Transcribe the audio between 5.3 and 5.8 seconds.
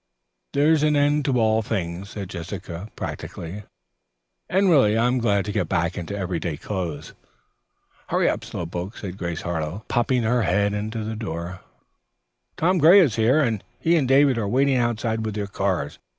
to get